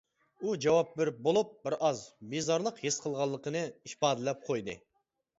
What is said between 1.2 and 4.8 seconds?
بولۇپ بىرئاز بىزارلىق ھېس قىلغانلىقىنى ئىپادىلەپ قويدى.